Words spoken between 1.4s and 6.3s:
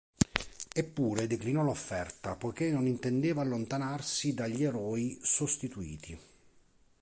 l'offerta poiché non intendeva allontanarsi dagli Eroi Sostituti.